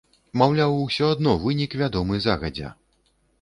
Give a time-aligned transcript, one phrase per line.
[0.41, 2.73] Маўляў, усё адно вынік вядомы загадзя.